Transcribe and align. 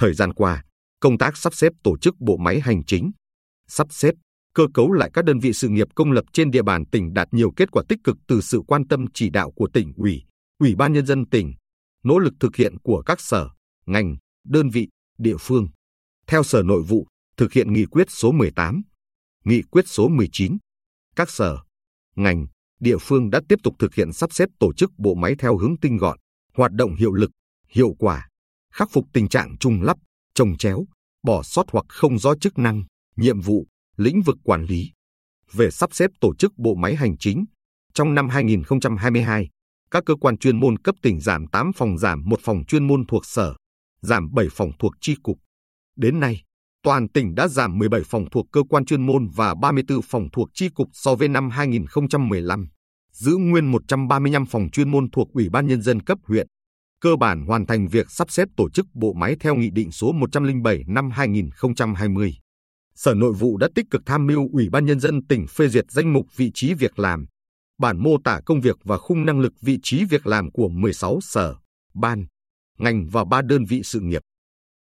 Thời 0.00 0.14
gian 0.14 0.32
qua, 0.32 0.64
công 1.00 1.18
tác 1.18 1.36
sắp 1.36 1.54
xếp 1.54 1.72
tổ 1.82 1.98
chức 1.98 2.14
bộ 2.20 2.36
máy 2.36 2.60
hành 2.60 2.84
chính, 2.84 3.10
sắp 3.68 3.86
xếp, 3.90 4.14
cơ 4.54 4.66
cấu 4.74 4.92
lại 4.92 5.10
các 5.14 5.24
đơn 5.24 5.38
vị 5.38 5.52
sự 5.52 5.68
nghiệp 5.68 5.86
công 5.94 6.12
lập 6.12 6.24
trên 6.32 6.50
địa 6.50 6.62
bàn 6.62 6.86
tỉnh 6.86 7.14
đạt 7.14 7.28
nhiều 7.32 7.52
kết 7.56 7.70
quả 7.72 7.82
tích 7.88 7.98
cực 8.04 8.16
từ 8.28 8.40
sự 8.40 8.60
quan 8.66 8.88
tâm 8.88 9.04
chỉ 9.14 9.30
đạo 9.30 9.50
của 9.50 9.68
tỉnh 9.72 9.92
ủy, 9.96 10.22
ủy 10.58 10.74
ban 10.74 10.92
nhân 10.92 11.06
dân 11.06 11.28
tỉnh, 11.28 11.52
nỗ 12.04 12.18
lực 12.18 12.34
thực 12.40 12.56
hiện 12.56 12.78
của 12.82 13.02
các 13.06 13.20
sở, 13.20 13.48
ngành, 13.86 14.16
đơn 14.44 14.68
vị, 14.68 14.88
địa 15.18 15.36
phương. 15.40 15.68
Theo 16.26 16.42
Sở 16.42 16.62
Nội 16.62 16.82
vụ, 16.82 17.06
thực 17.36 17.52
hiện 17.52 17.72
nghị 17.72 17.84
quyết 17.84 18.06
số 18.10 18.32
18, 18.32 18.82
nghị 19.44 19.62
quyết 19.62 19.84
số 19.88 20.08
19, 20.08 20.56
các 21.16 21.30
sở, 21.30 21.58
ngành, 22.16 22.46
địa 22.80 22.96
phương 23.00 23.30
đã 23.30 23.40
tiếp 23.48 23.58
tục 23.62 23.74
thực 23.78 23.94
hiện 23.94 24.12
sắp 24.12 24.32
xếp 24.32 24.48
tổ 24.58 24.72
chức 24.72 24.90
bộ 24.98 25.14
máy 25.14 25.34
theo 25.38 25.56
hướng 25.56 25.76
tinh 25.80 25.96
gọn, 25.96 26.18
hoạt 26.56 26.72
động 26.72 26.94
hiệu 26.94 27.12
lực, 27.12 27.30
hiệu 27.68 27.94
quả, 27.98 28.29
khắc 28.74 28.90
phục 28.92 29.04
tình 29.12 29.28
trạng 29.28 29.58
trùng 29.58 29.82
lắp, 29.82 29.96
trồng 30.34 30.56
chéo, 30.56 30.84
bỏ 31.22 31.42
sót 31.42 31.64
hoặc 31.72 31.84
không 31.88 32.18
rõ 32.18 32.34
chức 32.40 32.58
năng, 32.58 32.84
nhiệm 33.16 33.40
vụ, 33.40 33.66
lĩnh 33.96 34.22
vực 34.22 34.36
quản 34.44 34.64
lý. 34.64 34.92
Về 35.52 35.70
sắp 35.70 35.90
xếp 35.92 36.10
tổ 36.20 36.34
chức 36.34 36.52
bộ 36.56 36.74
máy 36.74 36.96
hành 36.96 37.18
chính, 37.18 37.44
trong 37.94 38.14
năm 38.14 38.28
2022, 38.28 39.48
các 39.90 40.02
cơ 40.06 40.14
quan 40.20 40.38
chuyên 40.38 40.60
môn 40.60 40.78
cấp 40.78 40.94
tỉnh 41.02 41.20
giảm 41.20 41.46
8 41.46 41.72
phòng 41.76 41.98
giảm 41.98 42.22
một 42.24 42.40
phòng 42.42 42.64
chuyên 42.64 42.86
môn 42.86 43.06
thuộc 43.06 43.26
sở, 43.26 43.54
giảm 44.02 44.28
7 44.34 44.46
phòng 44.50 44.70
thuộc 44.78 44.92
chi 45.00 45.14
cục. 45.22 45.38
Đến 45.96 46.20
nay, 46.20 46.42
toàn 46.82 47.08
tỉnh 47.08 47.34
đã 47.34 47.48
giảm 47.48 47.78
17 47.78 48.00
phòng 48.06 48.24
thuộc 48.32 48.46
cơ 48.52 48.62
quan 48.68 48.84
chuyên 48.84 49.06
môn 49.06 49.28
và 49.34 49.54
34 49.54 50.02
phòng 50.02 50.28
thuộc 50.32 50.48
chi 50.54 50.68
cục 50.74 50.88
so 50.92 51.14
với 51.14 51.28
năm 51.28 51.50
2015, 51.50 52.68
giữ 53.12 53.36
nguyên 53.36 53.66
135 53.66 54.46
phòng 54.46 54.70
chuyên 54.72 54.90
môn 54.90 55.10
thuộc 55.10 55.32
Ủy 55.32 55.48
ban 55.48 55.66
Nhân 55.66 55.82
dân 55.82 56.00
cấp 56.02 56.18
huyện. 56.22 56.46
Cơ 57.02 57.16
bản 57.16 57.46
hoàn 57.46 57.66
thành 57.66 57.88
việc 57.88 58.10
sắp 58.10 58.30
xếp 58.30 58.48
tổ 58.56 58.70
chức 58.70 58.86
bộ 58.94 59.12
máy 59.12 59.36
theo 59.40 59.54
Nghị 59.54 59.70
định 59.70 59.90
số 59.90 60.12
107 60.12 60.84
năm 60.86 61.10
2020. 61.10 62.34
Sở 62.94 63.14
Nội 63.14 63.32
vụ 63.32 63.56
đã 63.56 63.68
tích 63.74 63.86
cực 63.90 64.02
tham 64.06 64.26
mưu 64.26 64.48
Ủy 64.52 64.68
ban 64.68 64.84
Nhân 64.84 65.00
dân 65.00 65.26
tỉnh 65.26 65.46
phê 65.46 65.68
duyệt 65.68 65.84
danh 65.90 66.12
mục 66.12 66.26
vị 66.36 66.50
trí 66.54 66.74
việc 66.74 66.98
làm, 66.98 67.26
bản 67.78 68.02
mô 68.02 68.10
tả 68.24 68.40
công 68.46 68.60
việc 68.60 68.76
và 68.84 68.98
khung 68.98 69.26
năng 69.26 69.40
lực 69.40 69.52
vị 69.60 69.78
trí 69.82 70.04
việc 70.04 70.26
làm 70.26 70.50
của 70.50 70.68
16 70.68 71.18
sở, 71.22 71.54
ban, 71.94 72.26
ngành 72.78 73.06
và 73.12 73.24
3 73.24 73.42
đơn 73.42 73.64
vị 73.64 73.82
sự 73.84 74.00
nghiệp. 74.00 74.22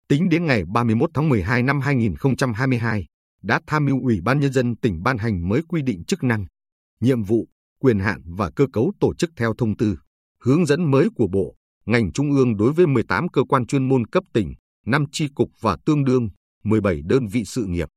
Tính 0.09 0.29
đến 0.29 0.47
ngày 0.47 0.63
31 0.65 1.11
tháng 1.15 1.29
12 1.29 1.63
năm 1.63 1.81
2022, 1.81 3.05
đã 3.43 3.61
tham 3.67 3.85
mưu 3.85 4.03
Ủy 4.03 4.21
ban 4.21 4.41
Nhân 4.41 4.53
dân 4.53 4.77
tỉnh 4.77 5.03
ban 5.03 5.19
hành 5.19 5.49
mới 5.49 5.63
quy 5.69 5.83
định 5.83 6.05
chức 6.05 6.23
năng, 6.23 6.47
nhiệm 7.01 7.23
vụ, 7.23 7.49
quyền 7.79 7.99
hạn 7.99 8.23
và 8.25 8.51
cơ 8.57 8.67
cấu 8.73 8.93
tổ 9.01 9.15
chức 9.15 9.31
theo 9.37 9.55
thông 9.59 9.77
tư, 9.77 9.97
hướng 10.41 10.67
dẫn 10.67 10.91
mới 10.91 11.09
của 11.17 11.27
Bộ, 11.27 11.57
ngành 11.87 12.13
Trung 12.13 12.33
ương 12.33 12.57
đối 12.57 12.73
với 12.73 12.87
18 12.87 13.29
cơ 13.29 13.45
quan 13.45 13.67
chuyên 13.67 13.89
môn 13.89 14.07
cấp 14.07 14.25
tỉnh, 14.33 14.55
5 14.87 15.05
chi 15.13 15.29
cục 15.35 15.51
và 15.61 15.77
tương 15.87 16.05
đương 16.05 16.29
17 16.65 17.01
đơn 17.05 17.27
vị 17.27 17.45
sự 17.45 17.65
nghiệp. 17.67 17.89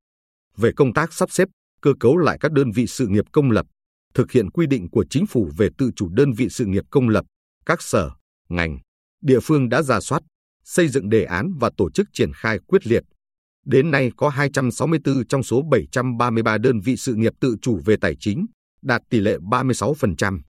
Về 0.58 0.72
công 0.76 0.94
tác 0.94 1.14
sắp 1.14 1.32
xếp, 1.32 1.48
cơ 1.82 1.94
cấu 2.00 2.18
lại 2.18 2.38
các 2.42 2.52
đơn 2.52 2.72
vị 2.72 2.88
sự 2.88 3.08
nghiệp 3.08 3.26
công 3.32 3.52
lập, 3.52 3.66
thực 4.14 4.32
hiện 4.32 4.50
quy 4.52 4.68
định 4.68 4.90
của 4.90 5.06
chính 5.10 5.26
phủ 5.28 5.52
về 5.58 5.70
tự 5.78 5.92
chủ 5.96 6.10
đơn 6.10 6.32
vị 6.34 6.50
sự 6.50 6.66
nghiệp 6.66 6.84
công 6.90 7.10
lập, 7.10 7.26
các 7.66 7.82
sở, 7.82 8.12
ngành, 8.50 8.80
địa 9.22 9.40
phương 9.40 9.70
đã 9.70 9.82
ra 9.82 10.00
soát, 10.00 10.24
xây 10.64 10.88
dựng 10.88 11.10
đề 11.10 11.24
án 11.24 11.54
và 11.60 11.72
tổ 11.78 11.92
chức 11.92 12.08
triển 12.14 12.32
khai 12.34 12.60
quyết 12.68 12.88
liệt. 12.88 13.04
Đến 13.66 13.92
nay 13.92 14.12
có 14.18 14.30
264 14.30 15.28
trong 15.28 15.44
số 15.44 15.62
733 15.72 16.58
đơn 16.58 16.80
vị 16.80 16.98
sự 16.98 17.16
nghiệp 17.16 17.34
tự 17.40 17.56
chủ 17.62 17.82
về 17.86 17.96
tài 18.02 18.16
chính, 18.20 18.46
đạt 18.82 19.02
tỷ 19.10 19.20
lệ 19.20 19.38
36%. 19.38 20.40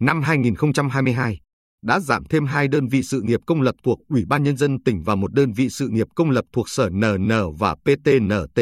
Năm 0.00 0.22
2022, 0.22 1.38
đã 1.82 2.00
giảm 2.00 2.24
thêm 2.24 2.46
hai 2.46 2.68
đơn 2.68 2.88
vị 2.88 3.02
sự 3.02 3.20
nghiệp 3.20 3.40
công 3.46 3.60
lập 3.60 3.74
thuộc 3.84 3.98
Ủy 4.08 4.24
ban 4.28 4.42
Nhân 4.42 4.56
dân 4.56 4.82
tỉnh 4.82 5.02
và 5.02 5.14
một 5.14 5.32
đơn 5.32 5.52
vị 5.52 5.68
sự 5.70 5.88
nghiệp 5.88 6.06
công 6.14 6.30
lập 6.30 6.44
thuộc 6.52 6.68
Sở 6.68 6.88
NN 6.88 7.30
và 7.58 7.74
PTNT. 7.74 8.60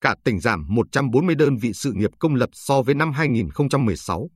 Cả 0.00 0.14
tỉnh 0.24 0.40
giảm 0.40 0.64
140 0.68 1.34
đơn 1.34 1.56
vị 1.56 1.72
sự 1.72 1.92
nghiệp 1.92 2.10
công 2.18 2.34
lập 2.34 2.50
so 2.52 2.82
với 2.82 2.94
năm 2.94 3.12
2016. 3.12 4.30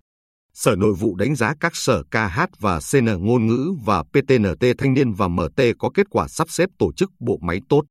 Sở 0.55 0.77
Nội 0.77 0.95
vụ 0.95 1.15
đánh 1.15 1.35
giá 1.35 1.55
các 1.61 1.77
sở 1.77 2.03
KH 2.11 2.41
và 2.61 2.81
CN 2.93 3.05
ngôn 3.05 3.47
ngữ 3.47 3.73
và 3.85 4.03
PTNT 4.03 4.65
thanh 4.79 4.95
niên 4.95 5.13
và 5.13 5.29
MT 5.29 5.61
có 5.79 5.91
kết 5.95 6.07
quả 6.11 6.29
sắp 6.29 6.51
xếp 6.51 6.71
tổ 6.79 6.93
chức 6.93 7.11
bộ 7.21 7.39
máy 7.43 7.61
tốt. 7.69 7.83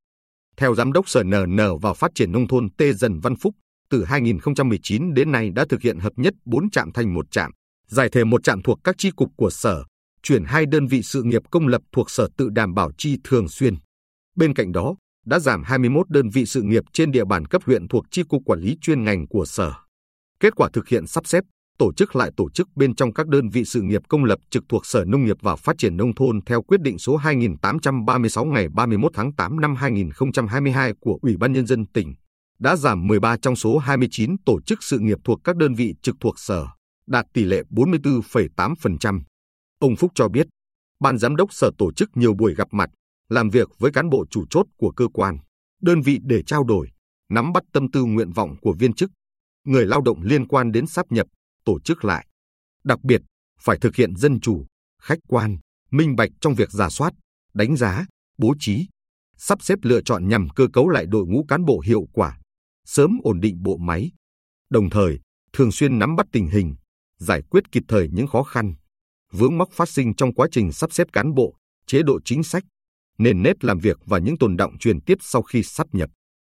Theo 0.58 0.76
Giám 0.76 0.94
đốc 0.94 1.10
Sở 1.10 1.24
NN 1.24 1.58
và 1.82 1.94
Phát 1.94 2.12
triển 2.16 2.32
Nông 2.32 2.48
thôn 2.48 2.70
T. 2.70 2.82
Dần 2.96 3.20
Văn 3.20 3.36
Phúc, 3.36 3.56
từ 3.90 4.04
2019 4.04 5.14
đến 5.14 5.32
nay 5.32 5.50
đã 5.50 5.66
thực 5.70 5.82
hiện 5.82 6.00
hợp 6.00 6.14
nhất 6.16 6.34
4 6.46 6.70
trạm 6.70 6.92
thành 6.92 7.14
một 7.14 7.32
trạm, 7.32 7.52
giải 7.88 8.10
thể 8.12 8.24
một 8.24 8.44
trạm 8.44 8.62
thuộc 8.62 8.80
các 8.84 8.96
chi 8.98 9.12
cục 9.16 9.30
của 9.38 9.50
sở, 9.50 9.84
chuyển 10.24 10.44
hai 10.46 10.66
đơn 10.66 10.88
vị 10.88 11.02
sự 11.02 11.24
nghiệp 11.24 11.42
công 11.52 11.68
lập 11.68 11.82
thuộc 11.92 12.12
sở 12.12 12.28
tự 12.38 12.50
đảm 12.50 12.74
bảo 12.74 12.92
chi 12.98 13.18
thường 13.24 13.50
xuyên. 13.50 13.76
Bên 14.36 14.54
cạnh 14.54 14.72
đó, 14.72 14.96
đã 15.26 15.40
giảm 15.40 15.64
21 15.64 16.10
đơn 16.10 16.30
vị 16.30 16.46
sự 16.46 16.62
nghiệp 16.62 16.84
trên 16.94 17.12
địa 17.12 17.26
bàn 17.26 17.46
cấp 17.46 17.62
huyện 17.66 17.88
thuộc 17.88 18.06
chi 18.12 18.24
cục 18.30 18.42
quản 18.46 18.60
lý 18.60 18.78
chuyên 18.82 19.04
ngành 19.04 19.28
của 19.28 19.46
sở. 19.46 19.74
Kết 20.40 20.56
quả 20.56 20.70
thực 20.74 20.88
hiện 20.88 21.08
sắp 21.08 21.28
xếp, 21.28 21.44
tổ 21.78 21.94
chức 21.94 22.16
lại 22.16 22.32
tổ 22.38 22.50
chức 22.50 22.68
bên 22.76 22.96
trong 22.96 23.14
các 23.14 23.28
đơn 23.28 23.50
vị 23.50 23.66
sự 23.66 23.82
nghiệp 23.82 24.02
công 24.10 24.24
lập 24.24 24.40
trực 24.50 24.64
thuộc 24.70 24.86
Sở 24.86 25.06
Nông 25.06 25.26
nghiệp 25.26 25.38
và 25.42 25.56
Phát 25.56 25.76
triển 25.78 25.98
Nông 25.98 26.16
thôn 26.16 26.42
theo 26.46 26.62
quyết 26.62 26.82
định 26.82 27.00
số 27.00 27.18
2836 27.18 28.46
ngày 28.46 28.68
31 28.74 29.12
tháng 29.16 29.36
8 29.36 29.62
năm 29.62 29.76
2022 29.76 30.94
của 31.00 31.20
Ủy 31.22 31.38
ban 31.38 31.54
Nhân 31.54 31.68
dân 31.68 31.86
tỉnh, 31.86 32.14
đã 32.60 32.76
giảm 32.76 33.08
13 33.08 33.38
trong 33.42 33.56
số 33.56 33.78
29 33.78 34.36
tổ 34.46 34.62
chức 34.62 34.84
sự 34.84 35.00
nghiệp 35.00 35.18
thuộc 35.24 35.40
các 35.44 35.56
đơn 35.56 35.74
vị 35.74 35.94
trực 36.02 36.16
thuộc 36.20 36.40
Sở, 36.40 36.66
đạt 37.08 37.26
tỷ 37.34 37.44
lệ 37.44 37.62
44,8%. 37.70 39.22
Ông 39.84 39.96
Phúc 39.96 40.12
cho 40.16 40.28
biết, 40.30 40.48
Ban 41.00 41.18
Giám 41.18 41.36
đốc 41.36 41.54
Sở 41.54 41.72
tổ 41.78 41.94
chức 41.94 42.10
nhiều 42.16 42.34
buổi 42.34 42.56
gặp 42.56 42.68
mặt, 42.72 42.90
làm 43.30 43.50
việc 43.50 43.70
với 43.80 43.92
cán 43.92 44.10
bộ 44.10 44.26
chủ 44.30 44.46
chốt 44.50 44.66
của 44.78 44.92
cơ 44.92 45.08
quan, 45.14 45.38
đơn 45.82 46.02
vị 46.02 46.20
để 46.24 46.44
trao 46.44 46.64
đổi, 46.64 46.90
nắm 47.30 47.54
bắt 47.54 47.64
tâm 47.74 47.92
tư 47.92 48.04
nguyện 48.04 48.32
vọng 48.32 48.56
của 48.62 48.76
viên 48.80 48.94
chức, 48.94 49.12
người 49.64 49.86
lao 49.86 50.02
động 50.02 50.22
liên 50.22 50.48
quan 50.48 50.72
đến 50.72 50.88
sáp 50.88 51.12
nhập, 51.12 51.28
tổ 51.66 51.80
chức 51.80 52.06
lại. 52.06 52.28
Đặc 52.84 53.04
biệt, 53.04 53.22
phải 53.60 53.78
thực 53.82 53.96
hiện 53.96 54.16
dân 54.16 54.40
chủ, 54.40 54.66
khách 55.02 55.20
quan, 55.28 55.58
minh 55.92 56.16
bạch 56.16 56.30
trong 56.42 56.54
việc 56.54 56.72
giả 56.72 56.90
soát, 56.90 57.14
đánh 57.54 57.76
giá, 57.78 58.06
bố 58.38 58.54
trí, 58.60 58.88
sắp 59.38 59.62
xếp 59.62 59.80
lựa 59.82 60.02
chọn 60.02 60.28
nhằm 60.28 60.50
cơ 60.50 60.68
cấu 60.74 60.90
lại 60.90 61.06
đội 61.06 61.26
ngũ 61.26 61.46
cán 61.48 61.66
bộ 61.66 61.80
hiệu 61.80 62.06
quả, 62.14 62.40
sớm 62.86 63.18
ổn 63.24 63.40
định 63.40 63.64
bộ 63.64 63.78
máy. 63.78 64.12
Đồng 64.70 64.90
thời, 64.90 65.20
thường 65.54 65.72
xuyên 65.72 66.00
nắm 66.00 66.16
bắt 66.16 66.26
tình 66.32 66.48
hình, 66.48 66.76
giải 67.20 67.42
quyết 67.50 67.72
kịp 67.72 67.84
thời 67.88 68.10
những 68.12 68.28
khó 68.28 68.44
khăn, 68.44 68.74
vướng 69.34 69.58
mắc 69.58 69.68
phát 69.72 69.90
sinh 69.90 70.16
trong 70.16 70.34
quá 70.34 70.48
trình 70.52 70.72
sắp 70.72 70.94
xếp 70.94 71.08
cán 71.14 71.34
bộ, 71.34 71.54
chế 71.86 72.04
độ 72.04 72.20
chính 72.26 72.44
sách, 72.44 72.64
nền 73.18 73.44
nếp 73.44 73.56
làm 73.64 73.80
việc 73.80 73.98
và 74.06 74.20
những 74.20 74.38
tồn 74.38 74.58
động 74.58 74.78
truyền 74.78 75.02
tiếp 75.02 75.18
sau 75.22 75.42
khi 75.42 75.64
sắp 75.64 75.88
nhập. 75.92 76.10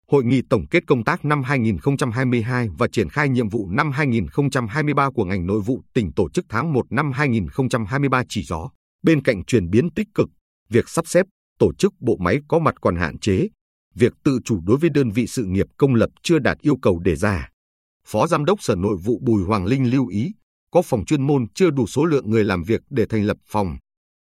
Hội 0.08 0.24
nghị 0.24 0.42
tổng 0.50 0.66
kết 0.70 0.86
công 0.86 1.04
tác 1.04 1.24
năm 1.24 1.42
2022 1.42 2.68
và 2.78 2.88
triển 2.92 3.08
khai 3.08 3.28
nhiệm 3.28 3.48
vụ 3.48 3.68
năm 3.70 3.90
2023 3.90 5.10
của 5.10 5.24
ngành 5.24 5.46
nội 5.46 5.60
vụ 5.60 5.80
tỉnh 5.94 6.12
tổ 6.12 6.30
chức 6.30 6.44
tháng 6.48 6.72
1 6.72 6.92
năm 6.92 7.12
2023 7.12 8.22
chỉ 8.28 8.42
rõ, 8.42 8.70
bên 9.02 9.22
cạnh 9.22 9.44
chuyển 9.44 9.70
biến 9.70 9.90
tích 9.90 10.08
cực, 10.14 10.28
việc 10.68 10.88
sắp 10.88 11.06
xếp, 11.06 11.26
tổ 11.58 11.72
chức 11.78 11.92
bộ 12.00 12.16
máy 12.20 12.38
có 12.48 12.58
mặt 12.58 12.74
còn 12.80 12.96
hạn 12.96 13.18
chế, 13.18 13.48
việc 13.94 14.12
tự 14.24 14.38
chủ 14.44 14.60
đối 14.64 14.76
với 14.76 14.90
đơn 14.90 15.10
vị 15.10 15.26
sự 15.26 15.44
nghiệp 15.44 15.66
công 15.76 15.94
lập 15.94 16.10
chưa 16.22 16.38
đạt 16.38 16.58
yêu 16.58 16.76
cầu 16.82 16.98
đề 16.98 17.16
ra. 17.16 17.48
Phó 18.06 18.26
Giám 18.26 18.44
đốc 18.44 18.62
Sở 18.62 18.74
Nội 18.74 18.96
vụ 19.04 19.18
Bùi 19.22 19.44
Hoàng 19.44 19.64
Linh 19.66 19.90
lưu 19.90 20.06
ý, 20.06 20.32
có 20.74 20.82
phòng 20.82 21.04
chuyên 21.04 21.26
môn 21.26 21.46
chưa 21.54 21.70
đủ 21.70 21.86
số 21.86 22.04
lượng 22.04 22.30
người 22.30 22.44
làm 22.44 22.62
việc 22.62 22.80
để 22.90 23.06
thành 23.08 23.24
lập 23.24 23.36
phòng, 23.46 23.76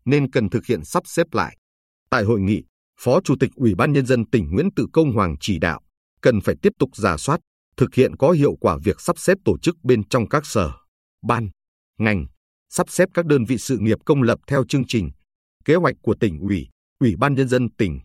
nên 0.05 0.31
cần 0.31 0.51
thực 0.51 0.67
hiện 0.67 0.85
sắp 0.85 1.03
xếp 1.07 1.27
lại. 1.33 1.57
Tại 2.11 2.25
hội 2.25 2.41
nghị, 2.41 2.63
Phó 3.01 3.21
Chủ 3.25 3.35
tịch 3.41 3.51
Ủy 3.55 3.75
ban 3.75 3.93
Nhân 3.93 4.07
dân 4.07 4.31
tỉnh 4.31 4.51
Nguyễn 4.51 4.69
Tự 4.77 4.87
Công 4.93 5.13
Hoàng 5.13 5.37
chỉ 5.41 5.59
đạo, 5.59 5.81
cần 6.21 6.41
phải 6.41 6.55
tiếp 6.63 6.73
tục 6.79 6.91
giả 6.97 7.17
soát, 7.17 7.41
thực 7.77 7.95
hiện 7.95 8.17
có 8.17 8.31
hiệu 8.31 8.57
quả 8.61 8.79
việc 8.85 9.01
sắp 9.01 9.19
xếp 9.19 9.39
tổ 9.45 9.59
chức 9.59 9.77
bên 9.83 10.09
trong 10.09 10.29
các 10.29 10.47
sở, 10.47 10.73
ban, 11.23 11.49
ngành, 11.99 12.27
sắp 12.69 12.91
xếp 12.91 13.09
các 13.15 13.27
đơn 13.27 13.45
vị 13.45 13.59
sự 13.59 13.79
nghiệp 13.79 13.99
công 14.05 14.23
lập 14.23 14.39
theo 14.47 14.65
chương 14.69 14.87
trình, 14.87 15.11
kế 15.65 15.75
hoạch 15.75 15.95
của 16.03 16.15
tỉnh 16.21 16.39
ủy, 16.39 16.69
Ủy 17.01 17.15
ban 17.19 17.35
Nhân 17.35 17.49
dân 17.49 17.69
tỉnh. 17.79 18.01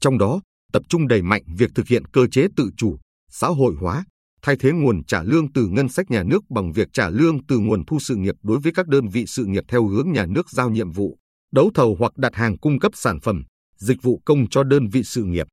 Trong 0.00 0.18
đó, 0.18 0.40
tập 0.72 0.82
trung 0.88 1.08
đẩy 1.08 1.22
mạnh 1.22 1.42
việc 1.58 1.70
thực 1.74 1.88
hiện 1.88 2.04
cơ 2.04 2.26
chế 2.26 2.46
tự 2.56 2.70
chủ, 2.76 2.98
xã 3.30 3.48
hội 3.48 3.74
hóa, 3.80 4.04
thay 4.42 4.56
thế 4.56 4.72
nguồn 4.72 5.04
trả 5.04 5.22
lương 5.22 5.52
từ 5.52 5.66
ngân 5.66 5.88
sách 5.88 6.10
nhà 6.10 6.22
nước 6.22 6.50
bằng 6.50 6.72
việc 6.72 6.88
trả 6.92 7.08
lương 7.08 7.46
từ 7.46 7.58
nguồn 7.58 7.84
thu 7.86 7.98
sự 7.98 8.16
nghiệp 8.16 8.34
đối 8.42 8.58
với 8.58 8.72
các 8.72 8.88
đơn 8.88 9.08
vị 9.08 9.24
sự 9.26 9.44
nghiệp 9.44 9.64
theo 9.68 9.86
hướng 9.86 10.12
nhà 10.12 10.26
nước 10.26 10.50
giao 10.50 10.70
nhiệm 10.70 10.92
vụ, 10.92 11.18
đấu 11.52 11.70
thầu 11.74 11.96
hoặc 11.98 12.16
đặt 12.16 12.34
hàng 12.34 12.58
cung 12.58 12.78
cấp 12.78 12.92
sản 12.94 13.20
phẩm, 13.20 13.44
dịch 13.76 14.02
vụ 14.02 14.22
công 14.24 14.48
cho 14.48 14.62
đơn 14.62 14.88
vị 14.88 15.02
sự 15.02 15.24
nghiệp. 15.24 15.46